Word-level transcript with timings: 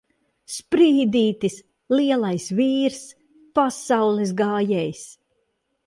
Sprīdītis! 0.53 1.59
Lielais 1.95 2.49
vīrs! 2.63 2.99
Pasaules 3.61 4.37
gājējs! 4.45 5.07